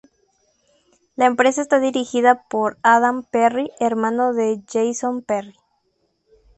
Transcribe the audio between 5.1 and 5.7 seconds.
Perry.